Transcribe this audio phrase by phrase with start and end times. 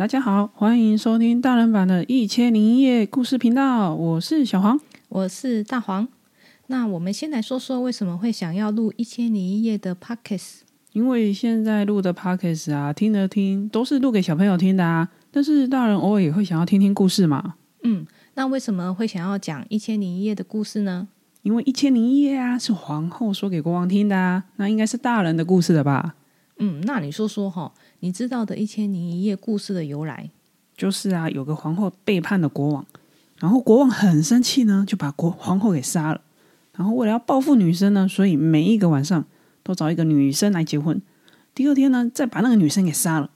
[0.00, 4.80] 大家好，欢迎收听大人版的《一千零一夜》故事频道，我是小黄，
[5.10, 6.08] 我是大黄。
[6.68, 10.60] 那我们先来说说为什么会想要录《一千零一夜》的 Podcast。
[10.92, 17.56] 因为现在录的 Podcast 啊，听了听都是录给小朋友听的啊，但是大人偶尔也会想要听听故事嘛。
[17.82, 21.08] 嗯，那为什么会想要讲《一千零一夜》的故事呢？
[21.42, 26.14] 因为《一千零一夜》啊是皇后说给国王听的啊，那应该是大人的故事了吧？
[26.62, 30.28] 嗯，那你说说哈，你知道的《一千零一夜》故事的由来？
[30.76, 32.86] 就是啊，有个皇后背叛了国王，
[33.38, 36.20] 然后国王很生气呢，就把国皇后给杀了。
[36.76, 39.24] 然后为了要报复女生呢，所以每一个晚上
[39.62, 41.00] 都找一个女生来结婚。
[41.54, 43.30] 第二天呢，再把那个女生给杀了。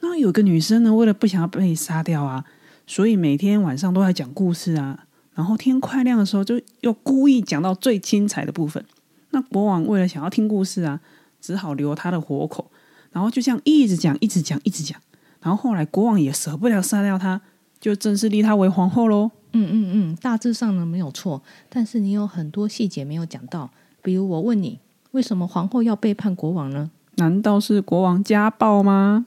[0.00, 2.44] 那有个女生呢，为了不想要被杀掉啊，
[2.86, 5.06] 所以每天晚上都在讲故事啊。
[5.34, 8.82] 然后天快亮的时候，就又故意讲到最精彩的部分。
[9.30, 11.00] 那国王为了想要听故事啊。
[11.42, 12.70] 只好留他的活口，
[13.10, 14.98] 然后就这样一直讲，一直讲，一直讲。
[15.42, 17.42] 然后后来国王也舍不得杀掉他，
[17.80, 19.32] 就正式立他为皇后喽。
[19.52, 23.70] 嗯嗯嗯，大致上呢没有错，但是你有很多细节没有讲到。
[24.00, 24.78] 比如我问你，
[25.10, 26.90] 为什么皇后要背叛国王呢？
[27.16, 29.26] 难道是国王家暴吗？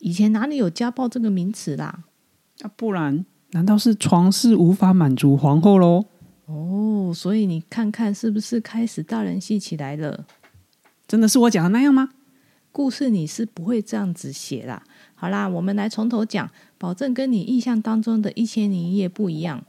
[0.00, 2.00] 以前哪里有家暴这个名词啦？
[2.60, 6.04] 啊，不然难道是床事无法满足皇后喽？
[6.46, 10.26] 哦，所以你看看是不是开始大人戏起来了？
[11.12, 12.08] 真的是我讲的那样吗？
[12.72, 14.82] 故事你是不会这样子写啦。
[15.14, 19.62] 好啦，我们来从头讲，保证跟你印象当中的一千零一夜不一样。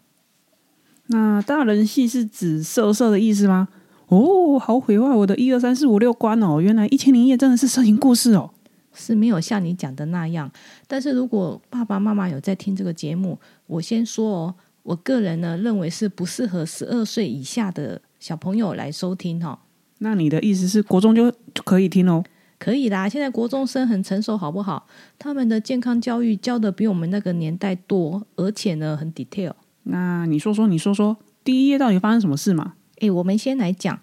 [1.07, 3.67] 那大人戏是指色色的意思吗？
[4.07, 6.61] 哦，好毁坏我的一二三四五六关哦！
[6.61, 8.49] 原来一千零一夜真的是色情故事哦，
[8.93, 10.49] 是没有像你讲的那样。
[10.87, 19.59] 但是如果爸爸妈妈有在听这个节目，我先说哦，我个人呢认为是不适合十二岁以下的小朋友来收听哈、哦。
[20.03, 22.21] 那你的意思是国中就可以听哦？
[22.59, 24.85] 可以啦，现在国中生很成熟，好不好？
[25.17, 29.53] 他们的健康教育教的比我们那个年代多，而且呢很 detail。
[29.83, 32.73] 那你说说，你说说，第一页到底发生什么事嘛？
[32.99, 33.97] 诶，我们先来讲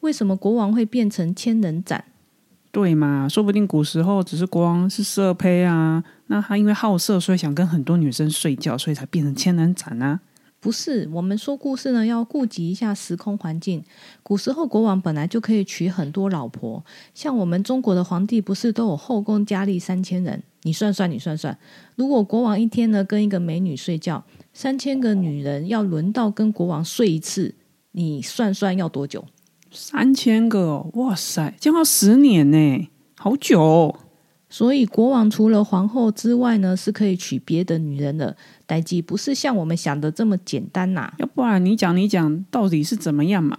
[0.00, 2.04] 为什么国王会变成千人斩？
[2.72, 3.28] 对嘛？
[3.28, 10.20] 说不定古时候只是国王是色胚啊，那他因为好色，所以想跟很多女生睡觉，所以才变成千人斩啊。
[10.64, 13.84] 不是，我们说故事呢，要顾及一下时空环境。
[14.22, 16.82] 古时候国王本来就可以娶很多老婆，
[17.12, 20.42] 像我们中国的皇帝不是都有后宫佳丽三千人？
[20.62, 21.54] 你算算，你算算，
[21.96, 27.54] 如果国王一天呢跟一个美女睡觉，三千个女人要轮到跟国王睡一次，
[27.92, 29.22] 你算算要多久？
[29.70, 32.88] 三千个，哇塞，这样要十年呢，
[33.18, 33.94] 好久。
[34.54, 38.36] 所以国王除了皇后之外呢，是可以娶别的女人的。
[38.66, 41.14] 代志不是像我们想的这么简单呐、啊。
[41.18, 43.58] 要不然你讲你讲，到底是怎么样嘛？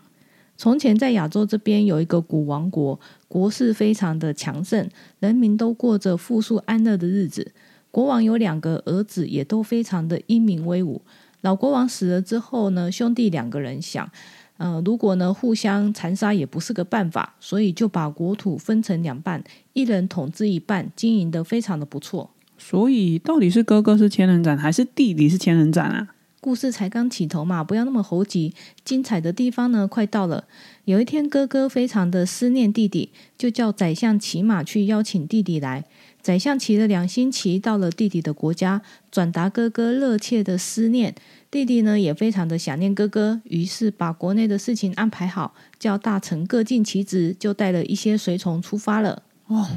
[0.56, 2.98] 从前在亚洲这边有一个古王国，
[3.28, 4.90] 国势非常的强盛，
[5.20, 7.52] 人民都过着富庶安乐的日子。
[7.92, 11.02] 国王有两个儿子，也都非常的英明威武。
[11.42, 14.10] 老国王死了之后呢，兄弟两个人想。
[14.58, 19.44] 呃，如果呢互相残杀也不是个办法，所以就把国土分成两半，
[19.74, 22.32] 一人统治一半，经营得非常的不错。
[22.58, 26.08] 所以到底是哥哥是千人斩，还是弟弟是千人斩啊？
[26.40, 28.54] 故事才刚起头嘛，不要那么猴急。
[28.84, 30.46] 精彩的地方呢，快到了。
[30.86, 35.86] 有一天，哥哥非常的思念弟弟，就叫宰相骑马去邀请弟弟来。
[36.26, 38.82] 宰相骑了两星期，到了弟弟的国家，
[39.12, 41.14] 转达哥哥热切的思念。
[41.52, 49.22] 弟弟呢也非常的想念哥哥，于是把国内的事情安排好，叫大臣各尽其职，就带了一些随从出发了。
[49.46, 49.68] 哦，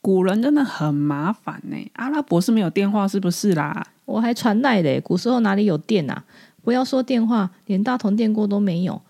[0.00, 1.76] 古人真的很麻烦呢。
[1.92, 3.86] 阿拉伯是没有电话是不是啦？
[4.06, 6.24] 我还传赖嘞，古时候哪里有电啊？
[6.64, 9.00] 不要说电话，连大同电锅都没有。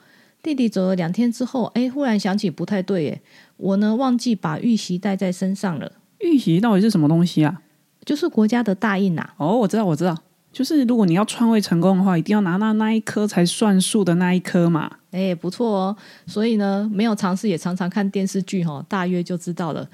[0.43, 3.21] 弟弟走了两天之后，哎，忽然想起不太对，哎，
[3.57, 5.93] 我呢忘记把玉玺带在身上了。
[6.21, 7.63] 玉玺到底是什么东西啊？
[8.05, 9.35] 就是国家的大印呐、啊。
[9.39, 10.17] 哦，我知道，我知道，
[10.53, 14.91] 就是如果你要篡位成功的话，一定要拿到那一颗才算数的那一颗嘛。
[15.11, 15.97] 哎，不错哦。
[16.27, 19.89] 所以呢，没有尝试也常常看电视剧哈、哦，大约就知道了。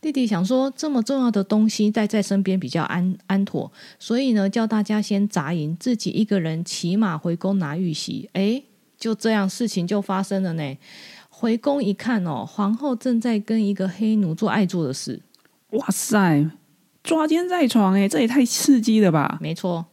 [0.00, 8.30] 弟弟想说，这么重要的东西带在身边比较安安妥，所以呢，叫大家先扎营，自己一个人骑马回宫拿玉玺。
[8.32, 8.62] 哎，
[8.96, 10.78] 就这样，事情就发生了呢。
[11.28, 15.20] 回宫一看哦，皇后正在跟一个黑奴做爱做的事。
[15.70, 16.50] 哇塞，
[17.02, 19.38] 抓奸在床哎，这也太刺激了吧！
[19.40, 19.86] 没错，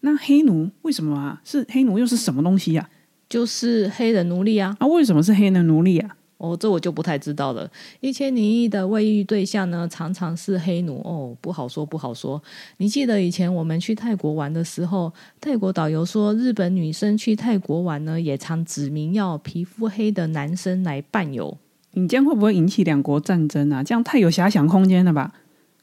[0.00, 1.40] 那黑奴为什么啊？
[1.44, 3.28] 是黑奴又是什么东西呀、啊？
[3.28, 4.76] 就是黑人奴隶啊！
[4.78, 6.16] 啊，为什么是黑人奴隶啊？
[6.36, 7.70] 哦，这我就不太知道了。
[8.00, 12.42] 一千零一夜的外遇对象呢，常常是黑奴哦，不好说，不好说。
[12.78, 21.58] 你记得以前我们去泰国玩的时候，泰国导游说，日本女生去泰国玩呢，也常指明要皮肤黑的男生来伴游。
[21.94, 23.82] 你这样会不会引起两国战争啊？
[23.82, 25.32] 这样太有遐想空间了吧？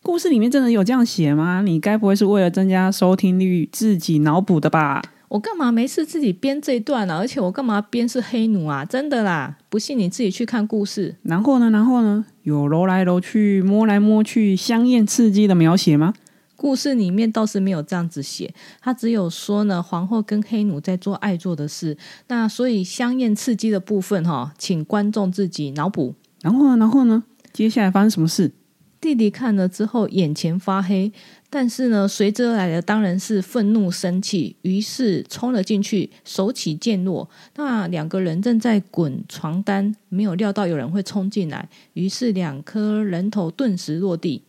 [0.01, 1.61] 故事里面真的有这样写吗？
[1.65, 5.01] 你该不会是为了增加收听率自己脑补的吧？
[5.29, 7.17] 我干嘛没事自己编这一段啊？
[7.17, 8.85] 而且我干嘛编是黑奴啊？
[8.85, 11.15] 真的啦，不信你自己去看故事。
[11.23, 11.69] 然后呢？
[11.69, 12.25] 然后呢？
[12.43, 16.13] 有揉来揉去、摸来摸去、香艳刺激的描写吗？
[16.57, 21.95] 故事里面倒是没有这样子写，他只有说呢，皇后跟黑奴在做爱做的事。
[22.27, 26.15] 那所以香艳刺激的部分哈，请观众自己脑补。
[26.41, 26.77] 然后呢？
[26.77, 27.23] 然后呢？
[27.53, 28.51] 接下来发生什么事？
[28.99, 31.11] 弟弟看了之后眼前发黑，
[31.51, 37.29] 但是呢，随之而来的当然是愤怒生气，于是冲了进去，手起剑落。
[37.55, 44.41] 那两个人正在滚床单，没有料到有人会冲进来，于是两颗人头顿时落地。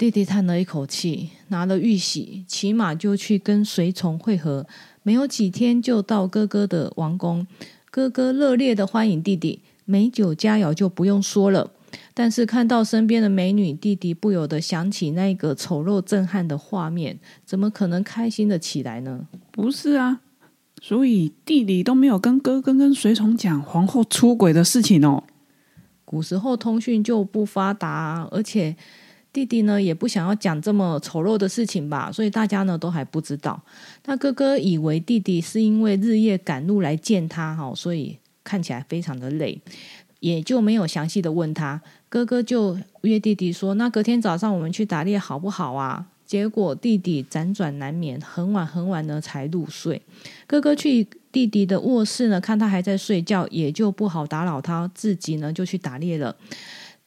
[0.00, 4.66] 弟弟叹了一口气，拿了玉玺，骑马就去跟随从会合。
[5.02, 7.46] 没有几天就到哥哥的王宫，
[7.90, 11.70] 哥哥热烈的欢迎弟弟，美酒佳肴就不用说了。
[12.14, 19.28] 但是看到身边的美女，弟弟不由得想起那个丑陋震撼的画面，怎么可能开心的起来呢？
[19.50, 20.22] 不是啊，
[20.80, 25.24] 所以弟弟都没有跟哥哥跟随从讲皇后出轨的事情哦。
[26.06, 28.74] 古时候通讯就不发达，而且
[29.32, 33.60] 弟弟呢也不想要讲这么丑陋的事情吧，所以大家呢都还不知道。
[34.06, 39.60] 那哥哥以为弟弟是因为日夜赶路来见他，哈，所以看起来非常的累。
[40.18, 41.80] 也就没有详细的问他，
[42.10, 50.02] 哥哥就约弟弟说：“那隔天早上我们去打猎好不好啊？”结果弟弟辗转难眠，很晚很晚呢才入睡。
[50.46, 56.36] 哥哥去弟弟的卧室呢，看他还在睡觉，也就不好打扰他，自己呢就去打猎了。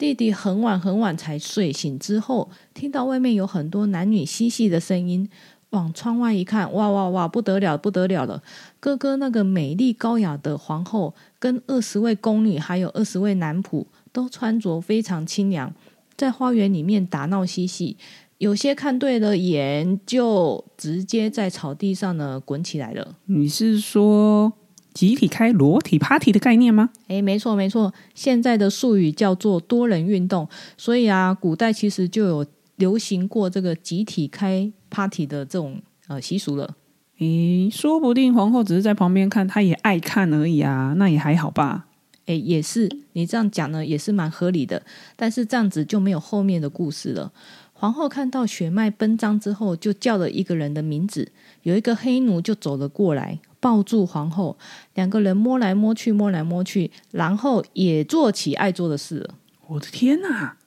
[0.04, 5.30] 弟弟很晚很晚才睡醒之后，听到外面有很多男女嬉戏的声音。
[5.70, 8.44] 往窗外一看，哇哇哇，不得了，不得了了！
[8.82, 15.74] 哥哥那个美丽高雅的皇后，跟二十位宫女，还有二十位男仆，都穿着非常清凉，
[16.18, 17.96] 在花园里面打闹嬉戏。
[18.40, 23.16] 有些看对了眼，就直接在草地上呢滚起来了。
[23.28, 24.52] 你是说
[24.94, 26.92] 集体开裸体 party 的概念吗？
[27.08, 30.48] 诶，没错没错，现在的术语叫做多人运动。
[30.78, 32.46] 所以啊，古代其实就有
[32.76, 36.76] 流行过这个集体开 party 的这种呃习俗了，
[37.20, 41.88] 诶，说不定皇后只是在旁边看，她也爱看而已啊，那也还好吧？
[42.26, 44.82] 诶，也是，你这样讲呢，也是蛮合理的。
[45.16, 47.34] 但是这样子就没有后面的故事了。
[47.74, 51.32] 皇后看到血脉奔张之后，就叫了一个人的名字，
[51.64, 54.58] 有一个黑奴就走了过来，抱住皇后，
[54.94, 59.36] 两个人摸来摸去，摸来摸去，然后也做起爱做的事了。
[59.68, 60.58] 我的天哪，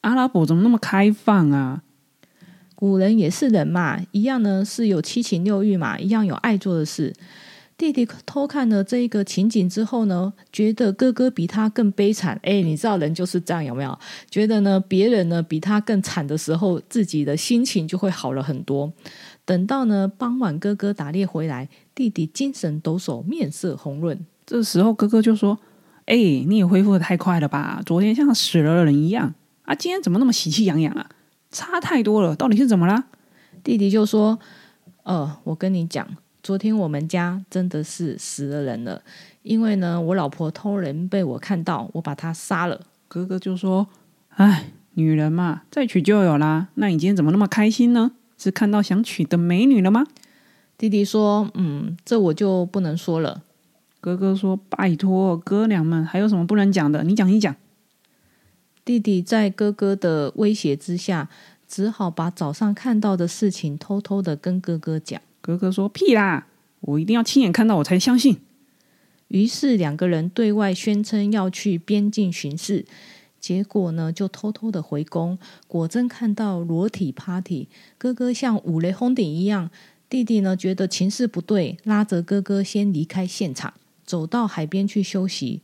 [0.00, 1.82] 阿拉伯怎么那么开放啊？
[2.74, 7.12] 古人也是人嘛，一样呢是有七情六欲嘛，一样有爱做的事。
[7.78, 12.40] 弟弟偷看了这一个情景之后呢，觉得哥哥比他更悲惨。
[12.42, 13.98] 哎，你知道人就是这样，有没有？
[14.30, 18.90] 觉得呢别人呢比他更惨的时候，自己的心情就会好了很多。
[19.44, 24.18] 等到呢傍晚，哥哥打猎回来，弟弟精神抖擞，面色红润。
[24.46, 25.58] 这时候哥哥就说
[26.06, 27.82] ：“哎，你也恢复的太快了吧？
[27.84, 29.34] 昨天像死了的人一样
[29.64, 31.10] 啊，今天怎么那么喜气洋洋啊？”
[31.52, 33.04] 差太多了，到底是怎么啦？
[33.62, 34.38] 弟弟就说
[35.04, 36.06] ：“呃，我跟你讲，
[36.46, 39.02] 昨天我们家真的是死了人了，
[39.42, 43.88] 因为呢，我老婆偷人被我看到，我把她杀了。”哥哥就说
[44.36, 46.68] ：“哎，女人嘛，再娶就有啦。
[46.74, 48.12] 那你今天怎么那么开心呢？
[48.38, 50.06] 是看到想娶的美女了吗？”
[50.78, 53.42] 弟弟说：“嗯，这我就不能说了。”
[54.00, 57.02] 哥哥说：“拜托，哥俩们还有什么不能讲的？
[57.02, 57.56] 你讲一讲。”
[58.86, 61.28] 弟弟在哥哥的威胁之下，
[61.66, 65.20] 只好把早上看到的事情偷偷的跟哥哥讲。
[65.46, 66.48] 哥哥说：“屁啦，
[66.80, 68.38] 我一定要亲眼看到我才相信。”
[69.28, 72.84] 于是两个人对外宣称要去边境巡视，
[73.38, 75.38] 结果呢，就偷偷的回宫，
[75.68, 77.68] 果真看到裸体 party。
[77.96, 79.70] 哥哥像五雷轰顶一样，
[80.08, 83.72] 弟弟呢觉得情势不对，拉着哥哥先离开现场，
[84.04, 85.62] 走到海边去休息。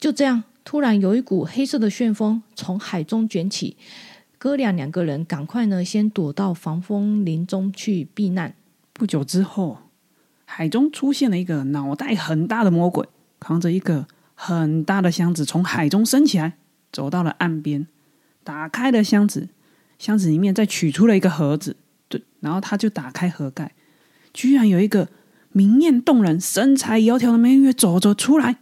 [0.00, 0.44] 就这样。
[0.66, 3.76] 突然有一股黑色的旋风从海中卷起，
[4.38, 8.54] 哥俩两个人赶快呢，先躲到防风林中去避难。
[8.94, 9.78] 不久之后，
[10.46, 13.06] 海中出现了一个脑袋很大的魔鬼，
[13.38, 16.54] 扛着一个很大的箱子从海中升起来，
[16.92, 17.86] 走到了岸边，
[18.44, 19.48] 打开了箱子，
[19.98, 21.76] 箱子里面再取出了一个盒子，
[22.08, 23.72] 对，然后他就打开盒盖，
[24.32, 25.08] 居然有一个
[25.50, 28.58] 明艳动人、身材窈窕的美女走着出来。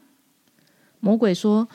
[1.00, 1.68] 魔鬼说：“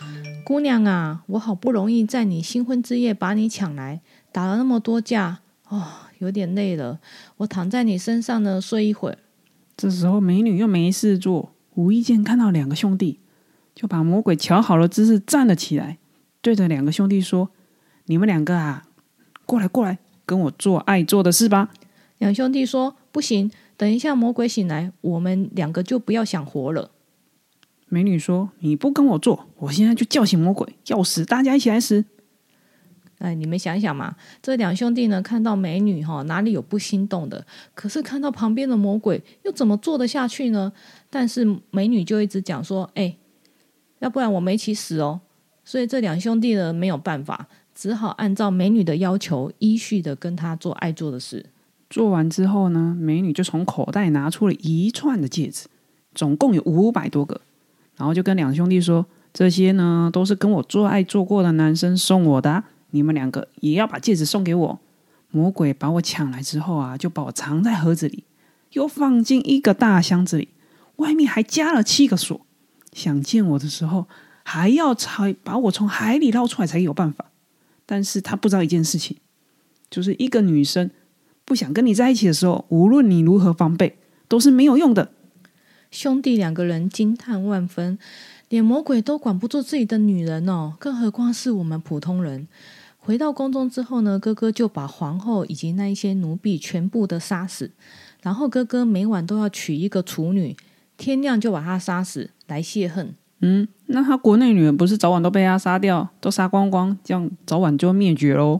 [0.46, 5.84] 姑娘啊，我好不容易在你新婚之夜把你抢来，打了那么多架，哦，
[6.20, 7.00] 有点累了。
[7.38, 9.18] 我躺在你身上呢，睡一会儿。”
[9.78, 13.20] 这时候美女又没事做，无意间看到两个兄弟，
[13.76, 15.98] 就把魔鬼瞧好了姿势站了起来，
[16.42, 17.52] 对着两个兄弟说
[18.06, 18.88] ：“你们两个啊，
[19.46, 21.72] 过来过来，跟我做爱做的事吧。”
[22.18, 26.90] 两兄弟说：“不行，等一下魔鬼醒来，我们两个就不要想活了。”
[27.88, 32.04] 美女说：“你不跟我做，我现在就叫醒魔鬼，要死大家一起来死。”
[33.20, 37.44] 哎，你们想想嘛，这两兄弟呢，看到美女哈，哪里有不心动的？
[37.74, 40.72] 可是看到旁边的魔鬼，又怎么做得下去呢？
[41.10, 43.16] 但是美女就一直讲说：“哎，
[44.00, 45.22] 要不然我们一起死哦。”
[45.66, 51.48] 所以这两兄弟呢，没有办法，只好按照美女的要求，依序的跟她做爱做的事。
[51.90, 55.68] 做完之后呢，美女就从口袋拿出了一串的戒指，
[56.14, 57.42] 总共有五百多个，
[57.96, 62.64] 然后就跟两兄弟说：“这些呢，都是跟我做爱做过的男生送我的。”
[62.98, 64.80] 你们两个也要把戒指送给我。
[65.30, 68.24] 魔鬼把我抢来之后啊，就把我藏在盒子里，
[68.72, 70.48] 又放进一个大箱子里，
[70.96, 72.42] 外面还加了七个锁。
[72.94, 74.08] 想见我的时候，
[74.44, 77.26] 还要才把我从海里捞出来才有办法。
[77.86, 79.18] 但是他不知道一件事情，
[79.92, 80.90] 就是一个女生
[81.46, 85.12] 不想跟你在一起的时候，无论你如何防备，都是没有用的。
[85.92, 88.00] 兄弟两个人惊叹万分，
[88.50, 92.48] 连魔鬼都管不住自己的女人哦，更何况是我们普通人。
[93.08, 97.72] 回到宫中之后呢，哥哥就把皇后以及那一些奴婢全部的杀死，
[98.22, 100.58] 然后哥哥每晚都要娶一个处女，
[100.98, 103.16] 天亮就把她杀死来泄恨。
[103.40, 108.60] 嗯，那他国内女人不是早晚都被他杀掉，都杀光光，这样早晚就灭绝喽？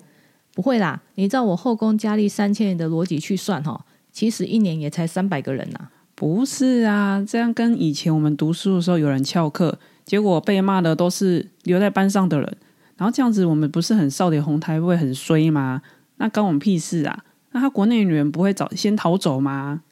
[0.54, 5.90] 不会啦，你照我后宫佳丽三千人的逻辑去算哈，其实一年也才三百个人呐。
[6.16, 12.58] 不是啊，这样跟以前我们读书的时候有人翘课，结果被骂的都是留在班上的人。
[12.98, 15.82] 然后这样子，我们不是很少点红台，会很衰吗？
[16.18, 17.24] 那关我们屁事啊！
[17.52, 19.84] 那他国内女人不会早先逃走吗？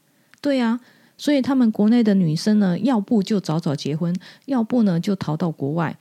[0.41, 0.79] 对呀、啊，
[1.15, 5.97] 所以他们国内的女生呢，要不就早早结婚，要不呢就逃到国外。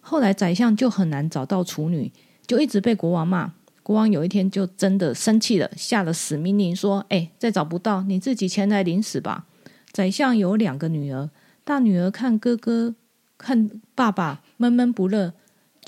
[0.00, 2.10] 后来宰相就很难找到处女，
[2.46, 3.52] 就一直被国王骂。
[3.82, 9.46] 国王有一天就真的生气了，下了死命令说：“哎，再找不到，你自己前来领死吧。”
[9.92, 11.30] 宰相有两个女儿，
[11.64, 12.94] 大女儿看哥哥
[13.38, 15.32] 看爸爸闷闷不乐。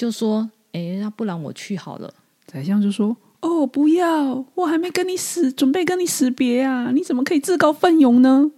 [0.02, 2.12] 就说：“哎，那不然我去好了。”
[2.44, 6.90] 宰相就说：“哦，不要，我还没跟你死，准备跟你死别啊！
[6.90, 8.50] 你怎么可以自告奋勇呢？”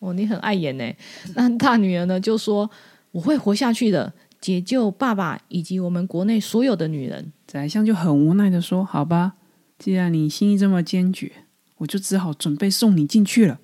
[0.00, 0.84] 哦，你很碍眼呢。
[1.36, 2.18] 那大女儿呢？
[2.18, 2.68] 就说
[3.12, 9.34] ：“我会活下去的，解救爸爸以及我们国内所有的女人。”宰相就很无奈的说：“好吧，
[9.78, 11.30] 既然你心意这么坚决，
[11.76, 13.60] 我就只好准备送你进去了。”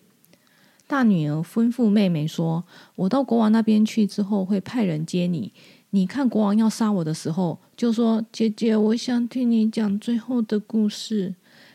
[0.86, 2.62] 大女儿吩咐妹妹说
[2.94, 5.52] ：“我到国王那边去之后，会派人接你。”
[5.94, 11.32] 你看国王要杀我的时候，就说：“姐姐，我想听你讲最后的故事。”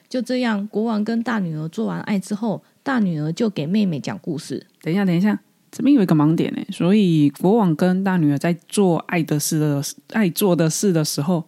[0.09, 4.67] 就这样，国王跟大女儿做完爱之后，大女儿就给妹妹讲故事。
[4.81, 5.39] 等一下，等一下，
[5.71, 6.59] 这边有一个盲点呢。
[6.69, 11.45] 所以国王跟大女儿在做爱的事的爱做的事的时候，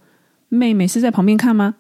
[0.48, 1.76] 妹妹是在旁边看吗？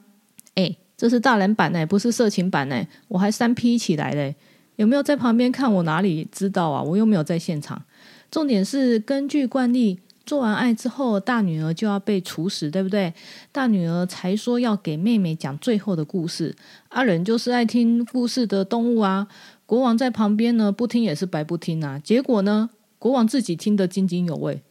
[0.55, 2.85] 哎，这是大人版呢，不是色情版呢。
[3.07, 4.35] 我还三 P 起来嘞，
[4.75, 5.73] 有没有在旁边看？
[5.73, 6.83] 我哪里知道啊？
[6.83, 7.81] 我又没有在现场。
[8.29, 10.01] 重点是根据惯例。
[10.25, 13.13] 做完爱之后，大女儿就要被处死，对不对？
[13.51, 16.55] 大女儿才说要给妹妹讲最后的故事。
[16.89, 19.27] 阿人就是爱听故事的动物啊。
[19.65, 21.99] 国王在旁边呢，不听也是白不听啊。
[21.99, 24.61] 结果呢，国王自己听得津津有味。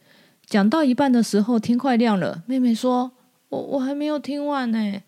[0.45, 3.11] 讲到一半的时候，天快亮了，妹妹说
[3.49, 5.01] ：“我我还没有听完呢。”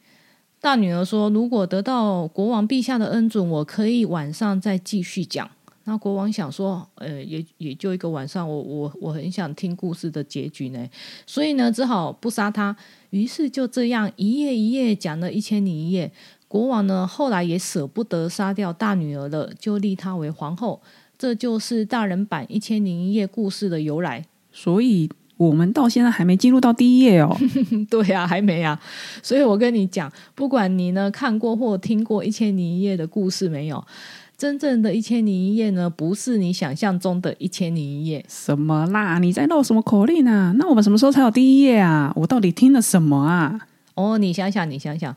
[0.60, 5.50] 大女儿说：“如果得到国王陛下的恩准，我可以晚上再继续讲。”
[5.86, 10.88] 那国王想说，呃，也也就一个晚上，我我我很想听故事的结局呢，
[11.26, 12.76] 所以呢，只好不杀他。
[13.10, 16.12] 于是就这样一夜一夜讲了一千零一夜。
[16.48, 20.82] 国王呢，后来也舍不得杀掉大女儿了，就立她为皇后。
[21.18, 24.24] 这就是大人版一千零一夜故事的由来。
[24.52, 27.36] 所以我们到现在还没进入到第一页哦。
[27.90, 28.80] 对呀、啊，还没啊。
[29.22, 33.84] 所以我跟你讲，不管你呢看过或听过一千零一夜的故事没有。
[34.44, 38.26] 真正的一千零一夜呢，不是你想象中的一千零一夜。
[38.28, 39.18] 什么啦？
[39.18, 40.54] 你在闹什么口令啊？
[40.58, 42.12] 那我们什么时候才有第一页啊？
[42.18, 43.58] 我到底听了什么啊？
[43.96, 45.16] 哦，你想想，你想想，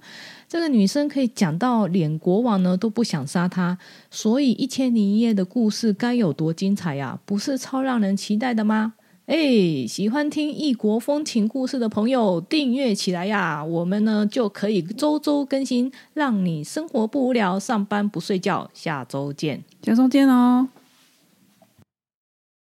[0.48, 3.76] 这个女生可以讲到连国王呢都不想杀她，
[4.12, 7.18] 所以一千零一夜的故事该有多精彩呀？
[7.24, 8.92] 不是超让人期待的吗？
[9.26, 13.64] 哎，喜欢听异国风情故事的朋友，订阅起来呀！
[13.64, 18.70] 我们呢就可以周周更新，让你生活不无聊，上班不睡觉。
[18.72, 20.68] 下周见，下周见哦。